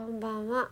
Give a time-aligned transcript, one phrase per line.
[0.00, 0.70] こんばんは。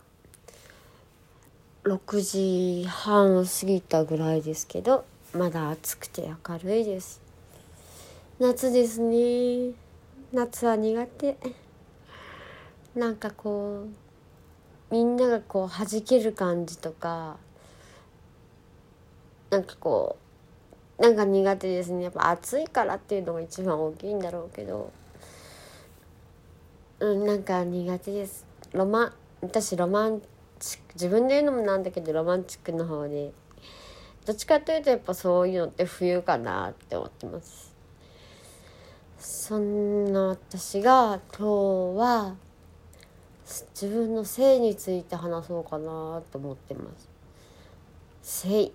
[1.83, 5.05] 6時半を過ぎたぐらいですけど
[5.35, 7.21] まだ暑くて明るいです。
[8.39, 9.75] 夏ですね。
[10.33, 11.37] 夏は苦手。
[12.95, 13.83] なんかこ
[14.89, 17.37] うみんながこう弾ける感じとか
[19.51, 20.17] なんかこ
[20.97, 22.05] うなんか苦手ですね。
[22.05, 24.91] やっぱ暑いからっていうのが一番大きいんだろうけど
[26.99, 28.49] うんなんか苦手です。
[28.73, 30.21] ロマ私ロマン
[30.59, 33.31] チック自分で言うのもなんだけどロマンチックの方で
[34.25, 37.73] どっちかというとやっぱそういうのって冬かなって思ってます。
[39.17, 42.35] そんな私が今日は
[43.73, 47.09] 自分の性について話そうかなと思ってます。
[48.21, 48.71] 性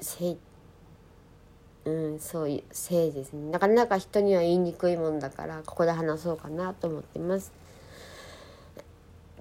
[0.00, 0.36] 性
[1.84, 3.50] うんそういう性ですね。
[3.50, 7.52] なかなか人には言いにくいもんだからここで話そうかなと思ってます。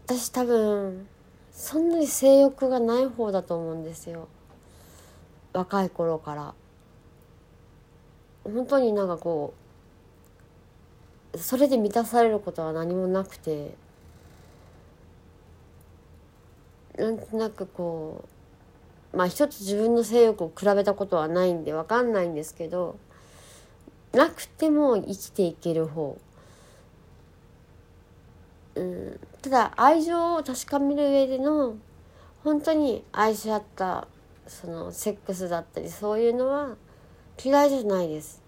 [0.09, 1.07] 私多分
[1.51, 4.27] そんなに性欲がない方だと思うんですよ。
[5.53, 6.55] 若い頃から。
[8.43, 9.53] 本当になんかこ
[11.31, 13.75] うそれで満たされることは何もなくて。
[16.97, 18.25] なんとなくこ
[19.13, 22.97] うまあ一つ自分の性欲を比べたことはないんで分かんないんですけど
[24.11, 26.17] なくても生きていける方。
[28.73, 31.75] うん、ただ愛情を確かめる上での
[32.43, 34.07] 本当に愛し合った
[34.47, 36.75] そのセックスだったりそういうのは
[37.41, 38.41] 嫌いじゃないです。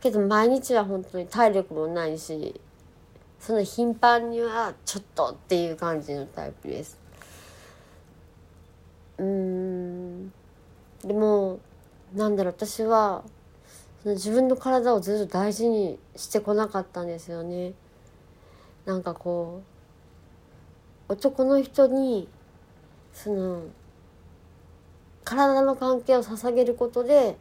[0.00, 2.58] けど毎日は本当に体力もないし
[3.38, 6.98] その頻繁にはちょっとっていう感じのタイプです。
[9.18, 10.30] うん。
[11.04, 11.60] でも
[12.14, 13.22] なんだろう私は
[14.02, 17.74] その自分の体をずっと大事にしてこなかったんですよね。
[18.86, 19.69] なんかこう
[21.10, 22.28] 男の人に
[23.12, 23.64] その
[25.24, 27.36] 体の関係を捧げることで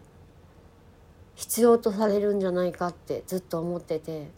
[1.35, 4.37] 必要とされるんじゃないかってずっと思ってて。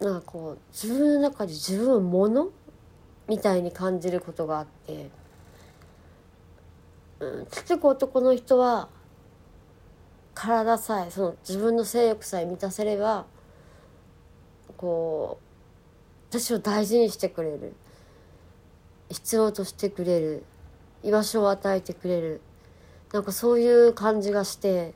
[0.00, 2.48] なんかこう自分の中で自分をもの
[3.28, 5.10] みたいに感じることがあって、
[7.20, 8.88] うん、結局男の人は
[10.32, 13.26] 体さえその自分の性欲さえ満たせれば
[14.78, 15.49] こう
[16.30, 17.74] 私を大事にしてくれる。
[19.08, 20.44] 必要としてくれる。
[21.02, 22.40] 居場所を与えてくれる。
[23.12, 24.94] なんかそういう感じがして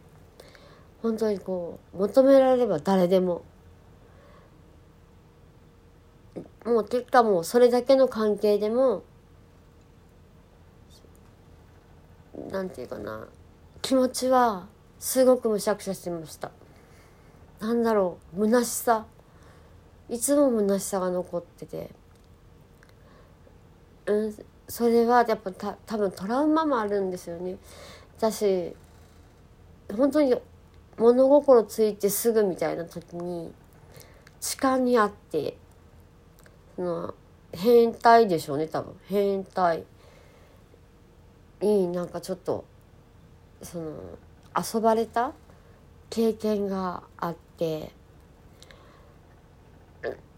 [1.02, 3.42] 本当にこう求められれば誰でも。
[6.64, 9.02] もう結果もうそれだけの関係でも
[12.50, 13.26] なんていうかな。
[13.82, 14.68] 気持ちは
[15.00, 16.52] すごくむしゃくしゃしてました。
[17.58, 18.44] なんだろう。
[18.46, 19.06] 虚しさ。
[20.08, 21.90] いつも虚しさが残ってて、
[24.06, 24.34] うん、
[24.68, 27.56] それはやっぱた多分トラウマもあるんですよね。
[28.16, 28.74] 私
[29.96, 30.34] 本当に
[30.98, 33.52] 物心ついてすぐみたいな時に
[34.40, 35.56] 痴漢にあって
[36.76, 37.14] その
[37.52, 39.84] 変態でしょうね多分変態
[41.60, 42.64] になんかちょっと
[43.62, 43.92] その
[44.56, 45.32] 遊ばれた
[46.10, 48.03] 経験があって。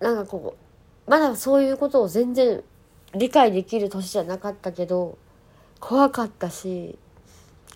[0.01, 0.57] なんかこ
[1.07, 2.63] うまだそういうことを全然
[3.15, 5.19] 理解できる年じゃなかったけど
[5.81, 6.99] 怖かったし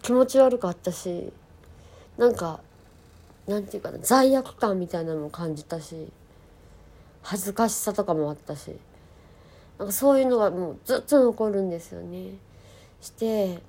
[0.02, 1.32] 気持ち悪かったし
[2.18, 2.60] なんか
[3.46, 6.08] なんていうかな罪悪感みたいなのも感じたし
[7.22, 8.76] 恥ずかしさとかもあったし
[9.78, 12.32] なんかそういうのがもうずっと残るんですよね。
[13.00, 13.62] して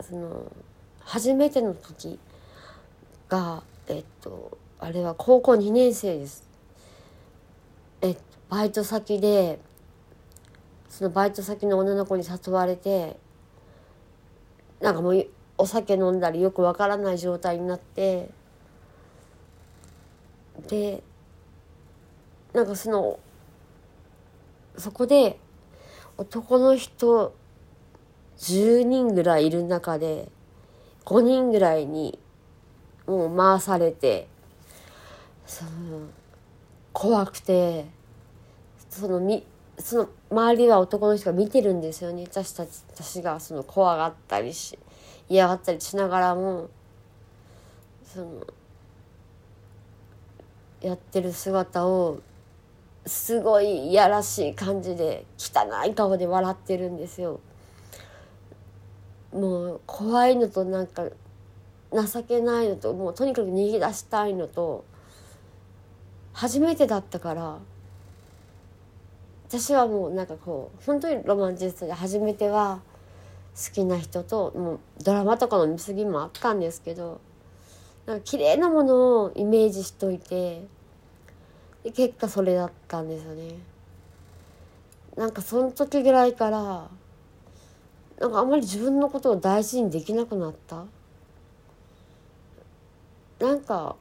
[0.00, 0.52] その
[1.00, 2.18] 初めての時
[3.28, 6.49] がえっとあれは高校2年生です。
[8.02, 8.16] え
[8.48, 9.60] バイト先で
[10.88, 13.16] そのバイト先の女の子に誘われて
[14.80, 15.26] なんかもう
[15.58, 18.30] お酒飲んだりよくわからない状態になって
[20.68, 21.02] で
[22.52, 23.18] なんかその
[24.76, 25.38] そこで
[26.16, 27.34] 男の人
[28.38, 30.28] 10人ぐらいいる中で
[31.04, 32.18] 5人ぐらいに
[33.06, 34.26] もう回されて
[35.46, 35.70] その
[36.92, 37.86] 怖くて
[38.88, 39.44] そのみ
[39.78, 44.78] その周りは男の人が見てるんですよね私たち私がその怖がったりし
[45.28, 46.68] 嫌がったりしながらも
[48.04, 48.46] その
[50.80, 52.20] やってる姿を
[53.06, 57.40] すごいいやらしい感じで汚い顔で笑ってるんですよ。
[59.32, 61.04] もう怖いのとなんか
[61.92, 64.84] 情けないのともうとにかく逃げ出したいのと
[66.32, 67.58] 初めてだったから
[69.48, 72.80] 私はもうなんかこう本当にロマンチストで初めては
[73.56, 77.20] 好きな人ともうドラマとかの見過ぎもあったんですけど
[78.06, 80.66] なんか綺麗なものをイメージしといて
[81.82, 83.54] で結果それだったんですよね。
[85.16, 86.88] なんかその時ぐらいから
[88.20, 90.84] なんかあんまり自分のことを大事にできなくなった。
[93.40, 93.96] なんか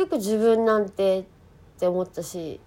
[0.00, 1.24] 局自分なんてっ
[1.78, 2.60] て思ったし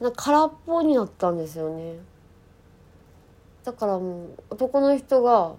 [0.00, 1.94] なんか空っぽになったんですよね。
[3.64, 5.54] だからもう男の人が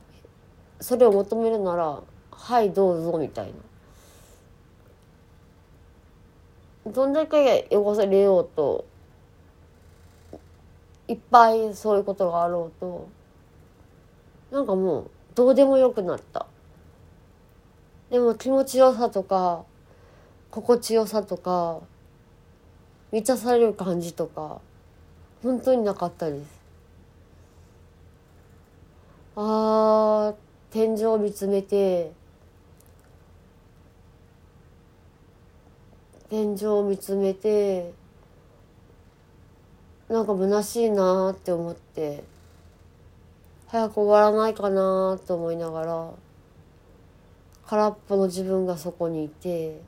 [0.82, 2.02] それを求めるなら
[2.32, 3.54] はいどうぞみたい
[6.86, 6.92] な。
[6.92, 8.84] どんだけ汚されようと
[11.08, 13.08] いっぱいそういうことがあろうと
[14.52, 16.46] なんかもうどうでもよくなった。
[18.10, 19.64] でも気持ちよさとか
[20.54, 21.80] 心地よさとか
[23.12, 24.62] 満たされる感じとか
[25.42, 26.62] 本当になかったです。
[29.36, 30.36] あー
[30.70, 32.12] 天井を見つめて
[36.30, 37.92] 天井を見つめて
[40.08, 42.24] なんか虚しいなって思って
[43.70, 46.12] 早く終わらないかなと思いながら
[47.66, 49.82] 空っぽの自分がそこにいて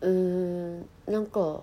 [0.00, 1.60] うーんなんか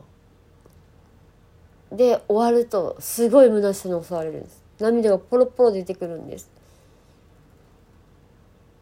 [1.91, 4.63] で終わるとすごい虚しさに襲われるんです。
[4.79, 6.49] 涙がポロポロ出てくるんです。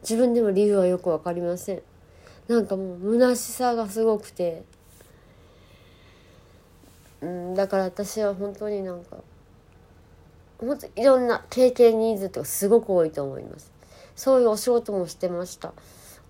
[0.01, 1.81] 自分でも理由はよくわかりません。
[2.47, 4.63] なんかもう虚しさがすごくて。
[7.21, 9.15] うんだから私は本当になんか
[10.59, 13.71] 本当いろんな経験ニーズとかすごく多いと思います。
[14.15, 15.73] そういうお仕事もしてました。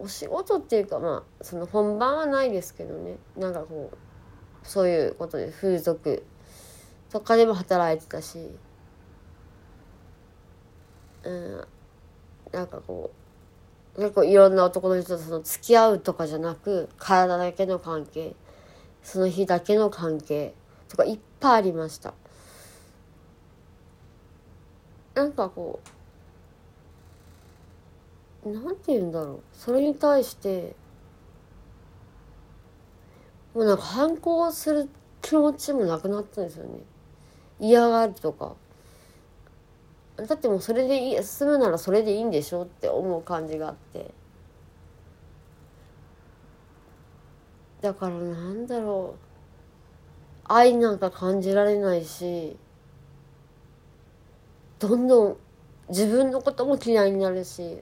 [0.04, 3.16] お仕事っていうかまあその本番はないですけどね。
[3.38, 6.24] なんかこうそういうことで風俗
[7.10, 8.52] とかでも働いてたし。
[11.24, 11.68] うん
[12.52, 13.12] なんかこ
[13.96, 18.36] う結構いろんな男の人とその付き合うとかじゃなく体だけの関係
[19.04, 20.54] その日だけの関係
[20.90, 22.14] とかいっぱいありました。
[25.16, 26.03] なんかこう
[28.45, 29.40] なんて言うんだろう。
[29.54, 30.75] それに対して
[33.54, 34.90] もうなんか反抗する
[35.22, 36.80] 気持ちもなくなったんですよね。
[37.60, 38.56] 嫌がるとか。
[40.18, 44.12] だってもうそれでいい進むならそれでいいんでしょって思う感じがあって。
[47.81, 49.24] だからなんだろう。
[50.45, 52.57] 愛なんか感じられないし
[54.80, 55.38] どんどん
[55.88, 57.80] 自分のことも嫌いになるし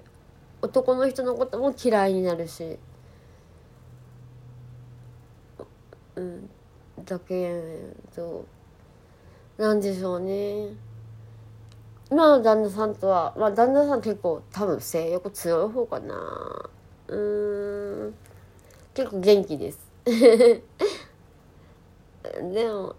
[0.62, 2.78] 男の人のことも嫌いになるし。
[6.16, 6.50] うん。
[7.04, 7.64] だけ
[8.16, 8.46] ど
[9.58, 10.70] なんでしょうね。
[12.10, 16.70] 今の旦那さんとはまあ旦那さん結構多分性欲強い方かな。
[17.08, 17.18] う
[18.10, 18.14] ん。
[18.94, 19.80] 結構元気です。
[20.06, 20.62] で
[22.70, 22.96] も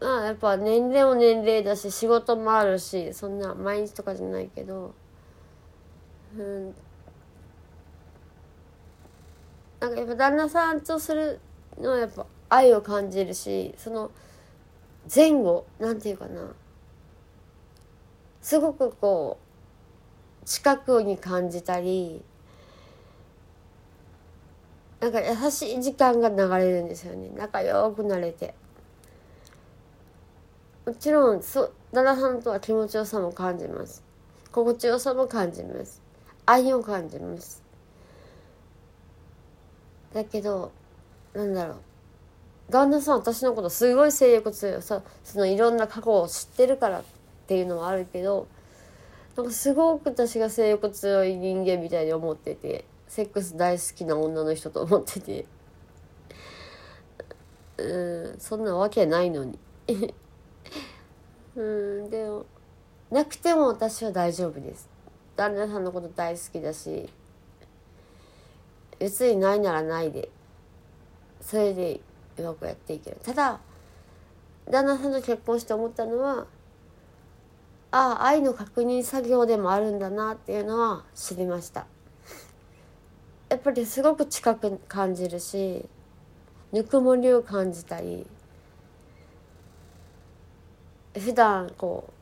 [0.00, 4.94] まあやっぱ年齢も年齢だし仕事もあるしそんな毎日とかじゃないけど。
[6.34, 6.74] うん。
[9.80, 11.38] なんかやっぱ旦那さんとする
[11.78, 14.10] のはやっぱ愛を感じるしその
[15.14, 16.52] 前後なんていうかな
[18.40, 19.38] すごくこ
[20.42, 22.22] う近くに感じたり
[25.00, 27.30] なんか優しい時間が流れるんですよね。
[27.36, 28.54] 仲良くなれて。
[30.86, 34.02] もちろんそ旦那さんとは気持ちよさも感じます。
[34.50, 36.05] 心地よさも感じます。
[36.46, 37.62] 愛を感じます。
[40.14, 40.72] だけど
[41.34, 41.76] なんだろう。
[42.70, 44.82] 旦那さん私のことすごい性欲強い。
[44.82, 47.04] さそのいろんな過去を知ってるからっ
[47.46, 48.48] ていうのはあるけど
[49.36, 55.46] なんかすごく私が性欲強い人間みたいに思っててセックス大好きな女の人と思ってて。
[57.78, 59.58] うんそんなわけないのに。
[61.54, 62.46] うんでも
[63.10, 64.88] なくても私は大丈夫です。
[65.36, 67.08] 旦那さんのこと大好きだし
[68.98, 70.30] 別にないならないで
[71.40, 72.00] それで
[72.38, 73.18] うまくやっていける。
[73.22, 73.60] ただ
[74.68, 76.46] 旦那さんと結婚して思ったのは
[77.92, 81.86] ああ愛の確認作業でもあるんだなっていうのは知りました。
[83.48, 85.88] やっぱりすごく近く感じるし
[86.72, 88.26] ぬくもりを感じたり
[91.14, 92.15] 普段こう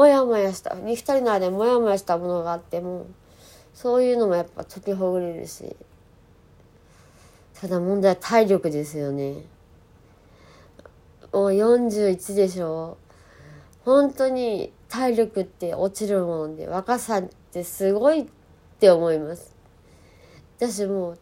[0.00, 0.74] モヤモヤした。
[0.76, 3.06] 二人の間にモヤモヤしたものがあっても
[3.74, 5.76] そういうのもやっぱ解きほぐれるし。
[7.52, 9.44] ただ問題は体力ですよね。
[11.34, 12.96] もう41でしょ。
[13.84, 18.26] 本当に体力って落ちるもので若さってすごいっ
[18.78, 19.54] て思います。
[20.56, 21.18] 私もう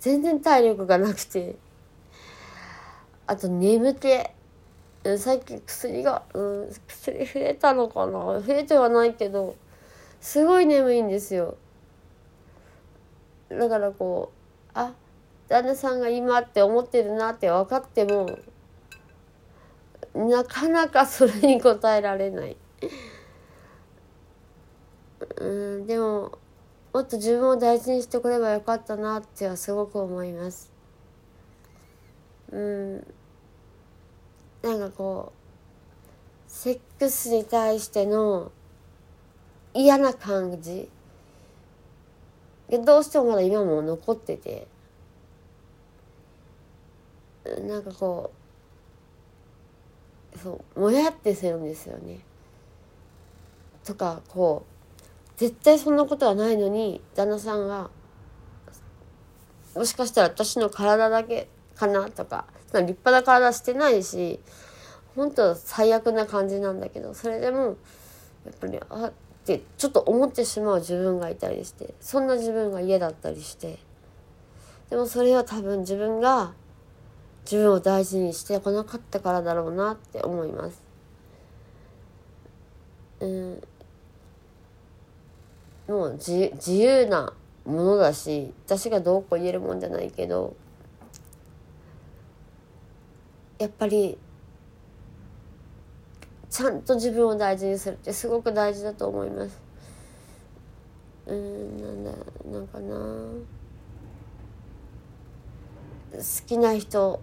[0.00, 1.54] 全然体力がなくて。
[3.28, 4.08] あと眠気。
[5.18, 8.40] 最近薬が、うん、薬増えたのかな？
[8.40, 9.56] 増えてはないけど
[10.20, 11.56] すごい眠いんですよ。
[13.48, 14.32] だからこ
[14.68, 14.92] うあ
[15.48, 18.38] 旦那さんが今って思ってるなって分かっても
[20.14, 22.56] なかなかそれに応えられない。
[25.36, 26.38] うんでも
[26.92, 30.72] もっと自分を大事にしてくればよかったなってはすごく思います。
[32.50, 33.06] うん。
[34.66, 35.32] なんかこ
[36.48, 38.50] うセックスに対しての
[39.72, 40.88] 嫌な感じ
[42.68, 44.66] がどうしてもまだ今も残ってて
[47.60, 48.32] なんかこ
[50.34, 52.18] うそうもやってするんですよね。
[53.84, 57.88] とかこう絶対そんなことはないのに旦那さんが
[59.76, 64.40] もしかしたら私の体だけかなとか立派な体してないし
[65.14, 67.76] 本当最悪な感じなんだけどそれでも
[68.44, 69.12] やっぱりあっ
[69.44, 73.78] てちょっと思ってしまう自分がいたりしてそんな自分が嫌だったりして
[74.90, 76.52] でもそれは多分自分が
[77.44, 80.82] 自分を大事にしてこなかったからだろうなって思います。
[83.20, 83.62] うん、
[85.88, 87.32] もう自由な
[87.64, 90.54] ものだし私がどうこう言えるもんじゃないけど
[93.58, 94.18] やっぱり
[96.50, 99.60] ちゃんと自分を大事にするってすごく大事だと思います。
[101.26, 102.10] うんなんだ
[102.50, 102.94] なんかな
[106.12, 107.20] 好きな人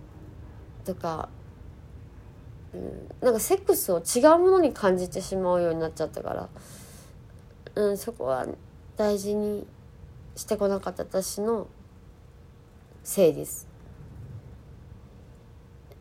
[0.84, 1.30] とか、
[2.74, 6.50] うん、なんかセックスを違うものに感じてしまうようになっちゃったから、
[7.76, 8.46] うん、そこは
[8.98, 9.66] 大事に
[10.36, 11.68] してこなかった私の
[13.04, 13.73] せいです。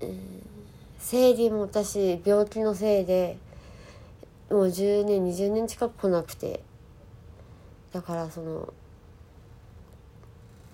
[0.02, 0.42] うん
[0.98, 3.36] 生理も私病気のせいで
[4.50, 6.62] もう10年20年近く来なくて。
[7.92, 8.72] だからその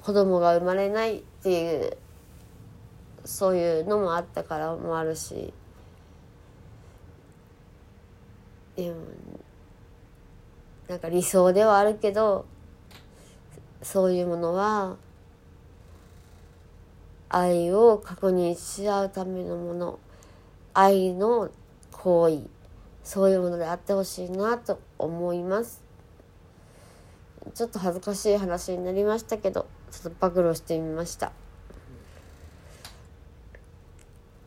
[0.03, 1.97] 子供が生まれないっていう
[3.25, 5.53] そういうのもあったからもあるし。
[8.77, 8.97] でも
[10.87, 12.47] なんか理想ではあるけど
[13.83, 14.97] そういうものは
[17.29, 19.99] 愛を確認し合うためのもの。
[20.75, 21.51] 愛の
[21.93, 22.59] 行為。
[23.09, 25.83] そういうものであってほしいなと思います。
[27.55, 31.33] ちょっと恥ずかしい話になりましたけどちょっと暴露してみました。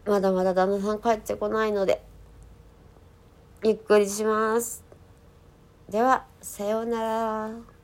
[0.05, 2.03] まだまだ旦那さん帰ってこないので
[3.63, 4.83] ゆっくりします。
[5.89, 7.80] ではさようなら。